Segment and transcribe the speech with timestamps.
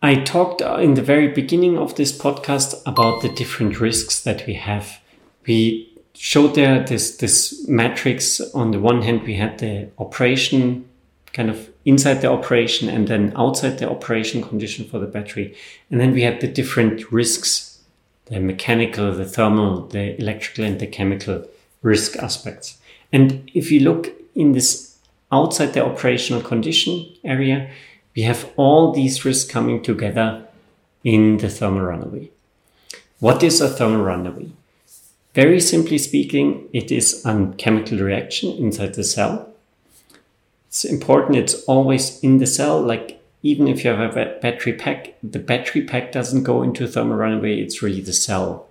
[0.00, 4.46] I talked uh, in the very beginning of this podcast about the different risks that
[4.46, 5.00] we have.
[5.46, 8.40] We showed there this, this matrix.
[8.54, 10.88] On the one hand, we had the operation
[11.32, 15.54] kind of inside the operation and then outside the operation condition for the battery.
[15.90, 17.80] And then we had the different risks,
[18.26, 21.44] the mechanical, the thermal, the electrical and the chemical
[21.82, 22.78] risk aspects.
[23.12, 24.96] And if you look in this
[25.30, 27.70] outside the operational condition area,
[28.14, 30.46] we have all these risks coming together
[31.04, 32.30] in the thermal runaway.
[33.20, 34.50] What is a thermal runaway?
[35.34, 39.48] Very simply speaking, it is a chemical reaction inside the cell
[40.68, 45.14] it's important it's always in the cell like even if you have a battery pack
[45.22, 48.66] the battery pack doesn't go into thermal runaway it's really the cell.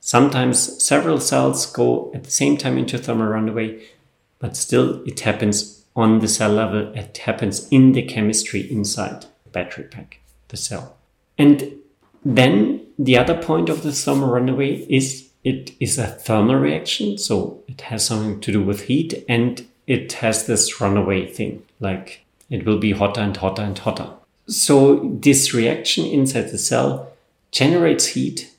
[0.00, 3.82] Sometimes several cells go at the same time into thermal runaway
[4.38, 9.50] but still it happens on the cell level it happens in the chemistry inside the
[9.50, 10.96] battery pack the cell.
[11.38, 11.74] And
[12.24, 17.62] then the other point of the thermal runaway is it is a thermal reaction so
[17.66, 22.64] it has something to do with heat and it has this runaway thing, like it
[22.64, 24.10] will be hotter and hotter and hotter.
[24.46, 27.12] So this reaction inside the cell
[27.50, 28.54] generates heat,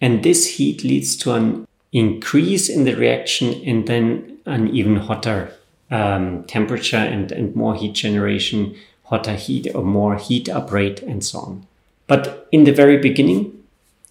[0.00, 5.52] and this heat leads to an increase in the reaction and then an even hotter
[5.90, 11.24] um, temperature and, and more heat generation, hotter heat or more heat up rate, and
[11.24, 11.66] so on.
[12.06, 13.64] But in the very beginning,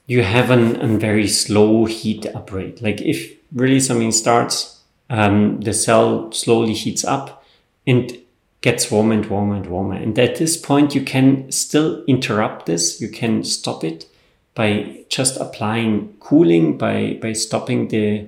[0.08, 2.82] you have an, a very slow heat up rate.
[2.82, 4.75] Like if really something starts
[5.10, 7.44] um, the cell slowly heats up
[7.86, 8.18] and
[8.62, 9.96] gets warmer and warmer and warmer.
[9.96, 13.00] And at this point, you can still interrupt this.
[13.00, 14.08] You can stop it
[14.56, 18.26] by just applying cooling, by, by stopping the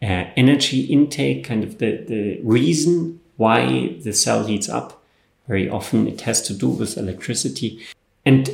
[0.00, 5.02] uh, energy intake, kind of the, the reason why the cell heats up.
[5.48, 7.84] Very often it has to do with electricity.
[8.24, 8.48] And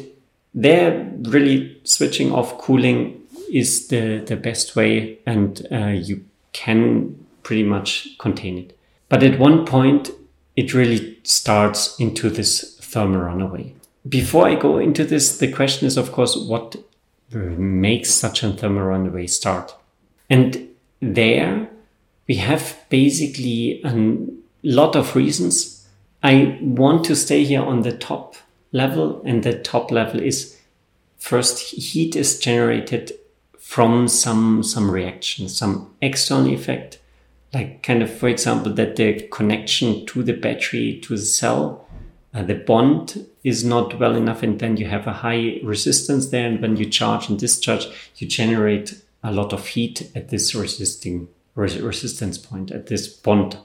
[0.54, 3.22] there, really switching off cooling
[3.52, 8.78] is the, the best way, and uh, you can pretty much contain it.
[9.08, 10.10] But at one point,
[10.54, 13.74] it really starts into this thermal runaway.
[14.06, 16.76] Before I go into this, the question is, of course, what
[17.32, 19.74] makes such a thermal runaway start?
[20.28, 20.68] And
[21.00, 21.70] there
[22.26, 24.26] we have basically a
[24.62, 25.88] lot of reasons.
[26.22, 28.36] I want to stay here on the top
[28.72, 30.54] level, and the top level is
[31.16, 33.12] first heat is generated
[33.58, 36.98] from some some reaction, some external effect
[37.52, 41.86] like kind of, for example, that the connection to the battery, to the cell,
[42.34, 44.42] uh, the bond is not well enough.
[44.42, 46.46] And then you have a high resistance there.
[46.46, 51.28] And when you charge and discharge, you generate a lot of heat at this resisting
[51.54, 53.56] res- resistance point, at this bond.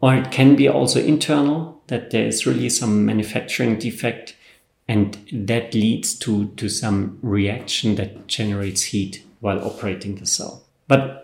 [0.00, 4.36] Or it can be also internal, that there is really some manufacturing defect
[4.86, 10.62] and that leads to, to some reaction that generates heat while operating the cell.
[10.88, 11.23] But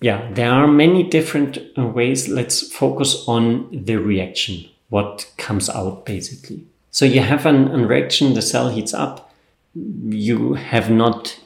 [0.00, 2.28] yeah, there are many different uh, ways.
[2.28, 6.64] Let's focus on the reaction, what comes out basically.
[6.90, 9.32] So you have an, an reaction, the cell heats up.
[9.74, 11.38] You have not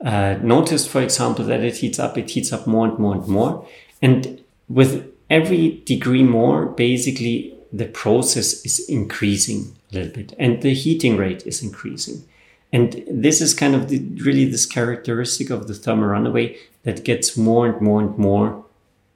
[0.00, 3.26] uh, noticed, for example, that it heats up, it heats up more and more and
[3.26, 3.68] more.
[4.00, 10.74] And with every degree more, basically the process is increasing a little bit and the
[10.74, 12.24] heating rate is increasing.
[12.72, 16.56] And this is kind of the, really this characteristic of the thermal runaway
[16.88, 18.64] that gets more and more and more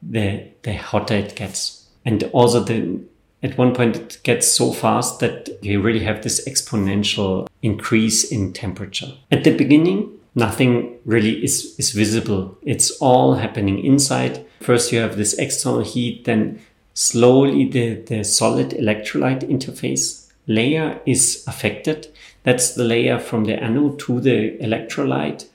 [0.03, 1.87] the, the hotter it gets.
[2.05, 3.01] And also the,
[3.43, 8.53] at one point it gets so fast that you really have this exponential increase in
[8.53, 9.13] temperature.
[9.31, 12.59] At the beginning, nothing really is, is visible.
[12.63, 14.45] It's all happening inside.
[14.61, 16.61] First you have this external heat, then
[16.95, 22.09] slowly the, the solid electrolyte interface layer is affected
[22.43, 25.47] that's the layer from the anode to the electrolyte.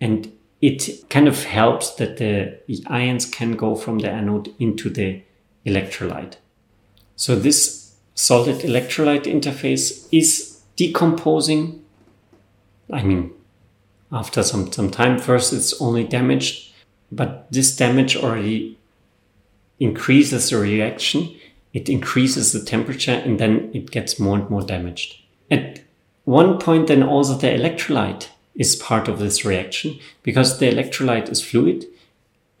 [0.00, 0.30] And
[0.64, 5.22] it kind of helps that the ions can go from the anode into the
[5.66, 6.36] electrolyte.
[7.16, 11.84] So this solid electrolyte interface is decomposing.
[12.90, 13.32] I mean,
[14.10, 16.72] after some, some time, first it's only damaged,
[17.12, 18.78] but this damage already
[19.78, 21.36] increases the reaction,
[21.74, 25.20] it increases the temperature, and then it gets more and more damaged.
[25.50, 25.82] At
[26.24, 31.42] one point, then also the electrolyte is part of this reaction because the electrolyte is
[31.42, 31.86] fluid.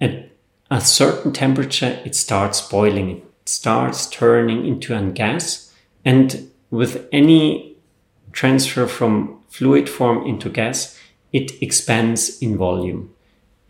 [0.00, 0.30] At
[0.70, 5.72] a certain temperature, it starts boiling, it starts turning into a gas.
[6.04, 7.76] And with any
[8.32, 10.98] transfer from fluid form into gas,
[11.32, 13.14] it expands in volume.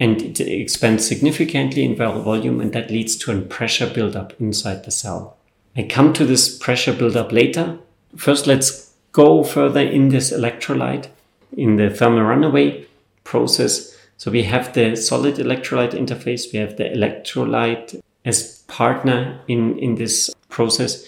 [0.01, 4.91] And it expands significantly in volume, and that leads to a pressure buildup inside the
[4.91, 5.37] cell.
[5.77, 7.79] I come to this pressure buildup later.
[8.17, 11.09] First, let's go further in this electrolyte
[11.57, 12.87] in the thermal runaway
[13.25, 13.97] process.
[14.17, 19.97] So we have the solid electrolyte interface, we have the electrolyte as partner in, in
[19.97, 21.07] this process.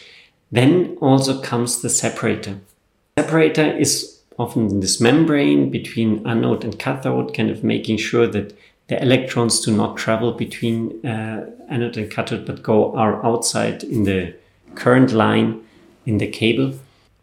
[0.52, 2.58] Then also comes the separator.
[3.18, 8.56] Separator is often this membrane between anode and cathode, kind of making sure that
[8.88, 14.04] the electrons do not travel between uh, anode and cathode, but go are outside in
[14.04, 14.34] the
[14.74, 15.64] current line
[16.04, 16.74] in the cable.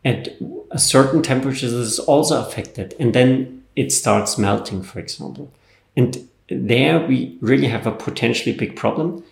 [0.03, 0.29] At
[0.73, 5.51] a certain temperature, is also affected, and then it starts melting, for example.
[5.95, 9.23] And there we really have a potentially big problem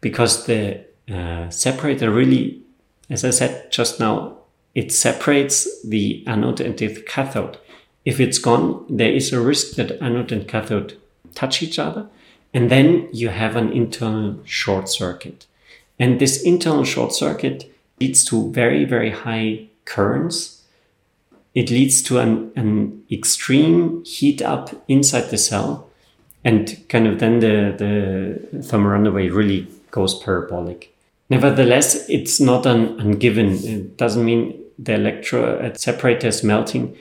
[0.00, 2.62] because the uh, separator really,
[3.08, 4.38] as I said just now,
[4.74, 7.58] it separates the anode and the cathode.
[8.04, 10.98] If it's gone, there is a risk that anode and cathode
[11.34, 12.08] touch each other,
[12.52, 15.46] and then you have an internal short circuit.
[15.98, 20.55] And this internal short circuit leads to very, very high currents.
[21.56, 25.88] It leads to an, an extreme heat up inside the cell,
[26.44, 27.74] and kind of then the,
[28.52, 30.94] the thermal runaway really goes parabolic.
[31.30, 33.64] Nevertheless, it's not an ungiven.
[33.64, 36.94] It doesn't mean the electrode separator is melting.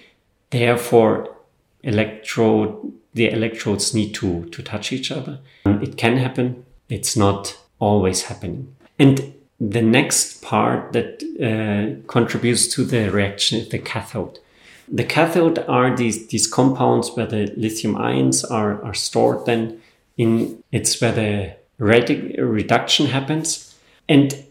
[0.49, 1.35] Therefore,
[1.83, 5.39] electrode the electrodes need to to touch each other.
[5.65, 6.65] It can happen.
[6.89, 8.75] It's not always happening.
[8.97, 14.39] And the next part that uh, contributes to the reaction is the cathode.
[14.87, 19.81] The cathode are these, these compounds where the lithium ions are, are stored then
[20.17, 23.75] in, it's where the reduction happens.
[24.07, 24.45] And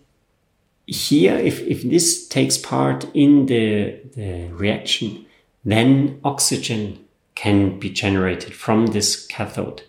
[0.86, 5.24] here, if, if this takes part in the, the reaction,
[5.64, 7.04] then oxygen
[7.34, 9.82] can be generated from this cathode.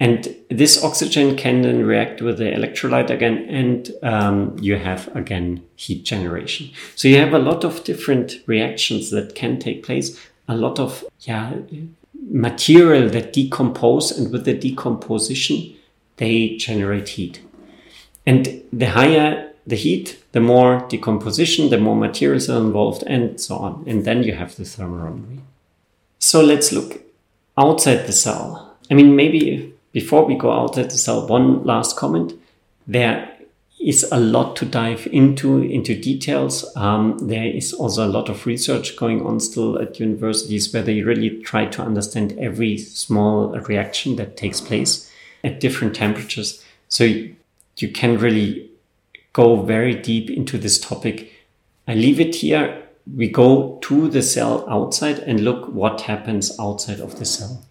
[0.00, 5.64] And this oxygen can then react with the electrolyte again, and um, you have again
[5.74, 6.70] heat generation.
[6.94, 11.04] So you have a lot of different reactions that can take place, a lot of
[11.22, 11.52] yeah,
[12.30, 15.74] material that decompose, and with the decomposition,
[16.16, 17.42] they generate heat.
[18.24, 23.56] And the higher the heat, the more decomposition, the more materials are involved, and so
[23.56, 23.84] on.
[23.86, 25.40] And then you have the thermal runaway.
[26.18, 27.02] So let's look
[27.56, 28.76] outside the cell.
[28.90, 32.34] I mean, maybe before we go out outside the cell, one last comment.
[32.86, 33.28] There
[33.80, 36.64] is a lot to dive into into details.
[36.76, 41.02] Um, there is also a lot of research going on still at universities where they
[41.02, 45.10] really try to understand every small reaction that takes place
[45.44, 46.64] at different temperatures.
[46.88, 48.70] So you can really
[49.32, 51.32] go very deep into this topic.
[51.86, 52.82] I leave it here.
[53.16, 57.64] We go to the cell outside and look what happens outside of the cell.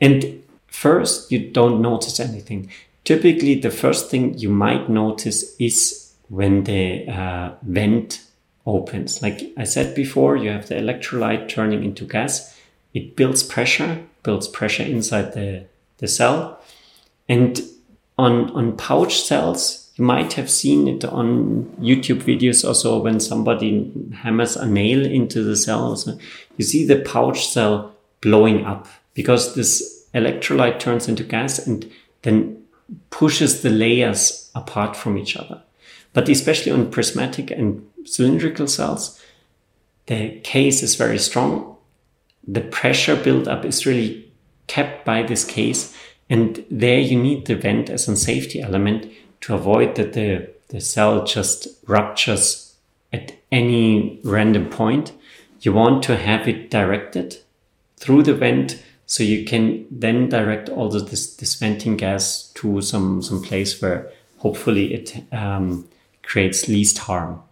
[0.00, 2.70] And first, you don't notice anything.
[3.04, 8.22] Typically, the first thing you might notice is when the uh, vent
[8.66, 9.22] opens.
[9.22, 12.56] Like I said before, you have the electrolyte turning into gas.
[12.94, 15.64] It builds pressure, builds pressure inside the,
[15.98, 16.60] the cell.
[17.28, 17.60] And
[18.18, 23.90] on, on pouch cells, you might have seen it on YouTube videos also when somebody
[24.14, 25.98] hammers a nail into the cell.
[26.56, 31.90] You see the pouch cell blowing up because this electrolyte turns into gas and
[32.22, 32.62] then
[33.10, 35.62] pushes the layers apart from each other.
[36.12, 39.20] But especially on prismatic and cylindrical cells,
[40.06, 41.76] the case is very strong.
[42.46, 44.32] The pressure buildup is really
[44.66, 45.96] kept by this case.
[46.28, 49.10] And there you need the vent as a safety element
[49.42, 52.76] to avoid that the, the cell just ruptures
[53.12, 55.12] at any random point.
[55.60, 57.38] You want to have it directed
[57.96, 63.20] through the vent so you can then direct all this, this venting gas to some,
[63.20, 65.88] some place where hopefully it um,
[66.22, 67.42] creates least harm.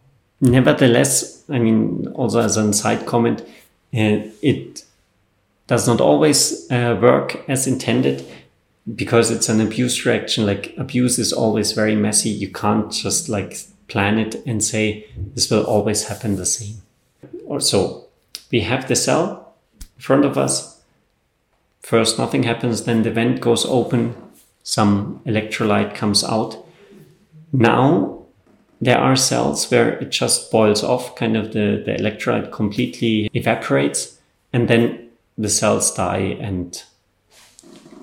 [0.41, 3.41] Nevertheless, I mean, also as a side comment,
[3.93, 4.85] uh, it
[5.67, 8.25] does not always uh, work as intended
[8.95, 10.47] because it's an abuse reaction.
[10.47, 12.31] Like abuse is always very messy.
[12.31, 16.83] You can't just like plan it and say this will always happen the same.
[17.47, 18.07] Or so
[18.53, 20.68] we have the cell in front of us.
[21.89, 24.15] First, nothing happens, then the vent goes open,
[24.63, 26.63] some electrolyte comes out.
[27.51, 28.27] Now,
[28.79, 34.19] there are cells where it just boils off, kind of the, the electrolyte completely evaporates,
[34.53, 36.83] and then the cells die and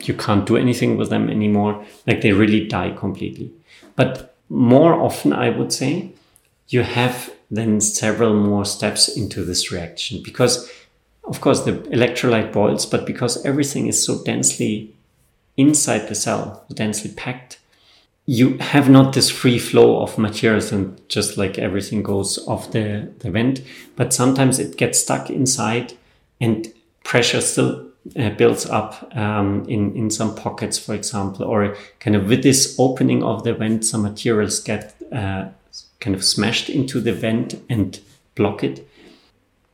[0.01, 1.86] you can't do anything with them anymore.
[2.08, 3.51] Like they really die completely.
[3.96, 6.10] But more often, I would say,
[6.70, 10.72] you have then several more steps into this reaction because,
[11.27, 14.94] of course, the electrolyte boils, but because everything is so densely
[15.58, 17.60] inside the cell, densely packed,
[18.25, 23.12] you have not this free flow of materials and just like everything goes off the,
[23.20, 23.62] the vent,
[23.96, 25.94] but sometimes it gets stuck inside
[26.41, 27.86] and pressure still
[28.17, 32.75] uh, builds up um, in, in some pockets, for example, or kind of with this
[32.79, 35.46] opening of the vent, some materials get uh,
[36.00, 38.00] kind of smashed into the vent and
[38.36, 38.88] block it.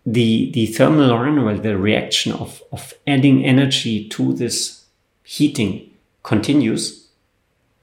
[0.06, 4.86] The, the thermal runaway, the reaction of, of adding energy to this
[5.24, 5.92] heating
[6.24, 7.08] continues.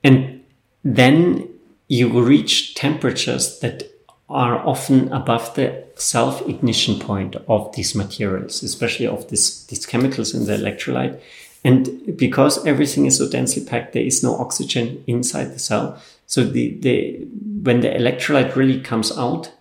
[0.03, 0.45] And
[0.85, 1.49] then
[1.87, 3.85] you reach temperatures that
[4.29, 10.35] are often above the self ignition point of these materials, especially of this, these chemicals
[10.35, 11.21] in the electrolyte.
[11.65, 16.01] And because everything is so densely packed, there is no oxygen inside the cell.
[16.27, 17.27] So the, the,
[17.63, 19.53] when the electrolyte really comes out,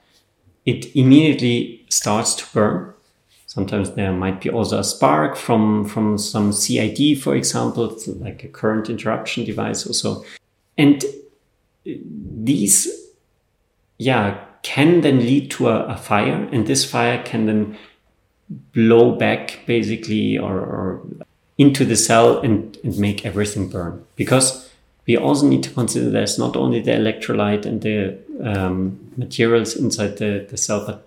[0.65, 2.93] it immediately starts to burn.
[3.45, 8.47] Sometimes there might be also a spark from, from some CID, for example, like a
[8.47, 10.25] current interruption device or so.
[10.77, 11.03] And
[11.85, 12.87] these,
[13.97, 17.77] yeah, can then lead to a, a fire, and this fire can then
[18.73, 21.01] blow back basically or, or
[21.57, 24.05] into the cell and, and make everything burn.
[24.15, 24.69] Because
[25.07, 30.17] we also need to consider there's not only the electrolyte and the um, materials inside
[30.17, 31.06] the, the cell, but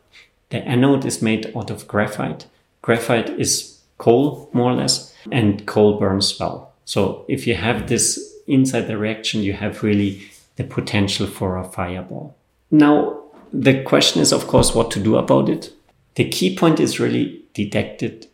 [0.50, 2.46] the anode is made out of graphite.
[2.82, 6.72] Graphite is coal, more or less, and coal burns well.
[6.84, 10.22] So if you have this inside the reaction, you have really
[10.56, 12.36] the potential for a fireball.
[12.70, 15.72] Now, the question is, of course, what to do about it.
[16.14, 18.30] The key point is really detect it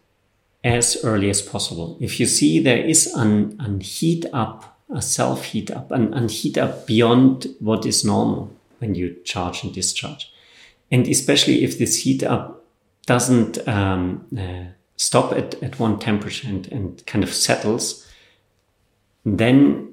[0.64, 1.96] as early as possible.
[2.00, 6.28] If you see there is an, an heat up, a self heat up, an, an
[6.28, 10.32] heat up beyond what is normal when you charge and discharge,
[10.90, 12.64] and especially if this heat up
[13.06, 14.64] doesn't um, uh,
[14.96, 18.10] stop at, at one temperature and, and kind of settles,
[19.24, 19.92] then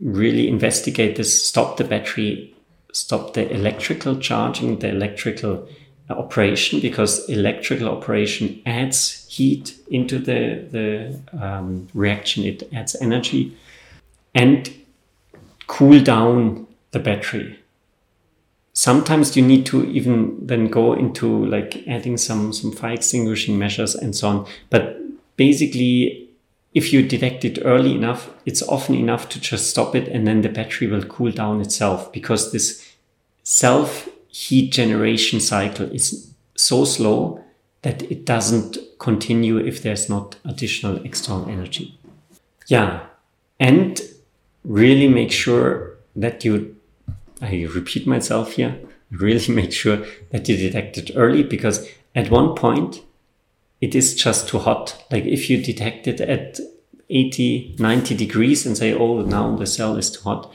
[0.00, 2.54] really investigate this, stop the battery
[2.92, 5.68] stop the electrical charging, the electrical
[6.08, 13.56] operation, because electrical operation adds heat into the, the um, reaction, it adds energy,
[14.34, 14.72] and
[15.66, 17.59] cool down the battery.
[18.80, 23.94] Sometimes you need to even then go into like adding some, some fire extinguishing measures
[23.94, 24.46] and so on.
[24.70, 24.96] But
[25.36, 26.30] basically,
[26.72, 30.40] if you detect it early enough, it's often enough to just stop it and then
[30.40, 32.96] the battery will cool down itself because this
[33.42, 37.44] self heat generation cycle is so slow
[37.82, 41.98] that it doesn't continue if there's not additional external energy.
[42.66, 43.04] Yeah.
[43.58, 44.00] And
[44.64, 46.79] really make sure that you,
[47.40, 48.78] I repeat myself here,
[49.10, 53.02] really make sure that you detect it early because at one point
[53.80, 55.04] it is just too hot.
[55.10, 56.60] Like if you detect it at
[57.08, 60.52] 80, 90 degrees and say, oh, now the cell is too hot,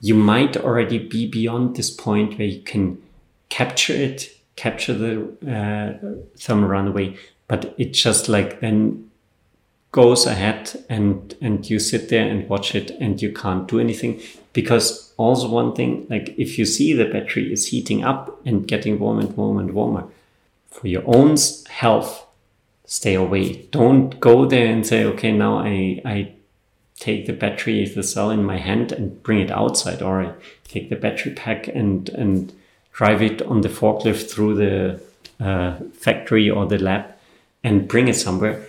[0.00, 3.02] you might already be beyond this point where you can
[3.48, 7.16] capture it, capture the uh, thermal runaway,
[7.48, 9.10] but it just like then
[9.96, 14.20] goes ahead and and you sit there and watch it and you can't do anything
[14.52, 18.98] because also one thing like if you see the battery is heating up and getting
[18.98, 20.04] warmer and warmer and warmer
[20.70, 21.36] for your own
[21.68, 22.26] health
[22.84, 23.44] stay away
[23.78, 26.16] don't go there and say okay now i i
[26.98, 30.32] take the battery, the cell in my hand and bring it outside, or I
[30.66, 32.52] take the battery pack and and
[32.92, 35.00] drive it on the forklift through the
[35.38, 37.04] uh, factory or the lab
[37.62, 38.66] and bring it somewhere.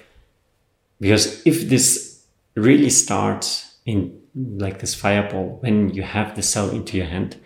[1.00, 2.24] Because if this
[2.56, 7.38] really starts in like this fireball, when you have the cell into your hand,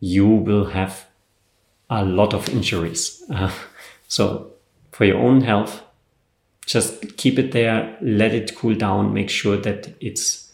[0.00, 1.06] you will have
[1.90, 3.22] a lot of injuries.
[3.30, 3.52] Uh,
[4.08, 4.52] so
[4.90, 5.82] for your own health,
[6.66, 10.52] just keep it there, let it cool down, make sure that it's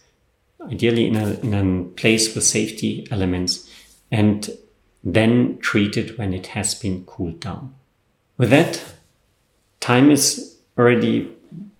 [0.60, 3.68] ideally in a, in a place with safety elements,
[4.10, 4.50] and
[5.04, 7.74] then treat it when it has been cooled down.
[8.36, 8.82] With that,
[9.80, 11.30] time is already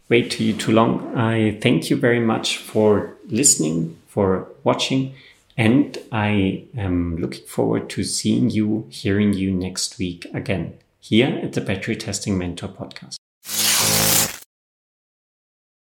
[0.09, 1.17] way too, too long.
[1.17, 5.15] I thank you very much for listening, for watching,
[5.57, 10.79] and I am looking forward to seeing you, hearing you next week again.
[11.01, 13.18] here at the Battery Testing Mentor podcast.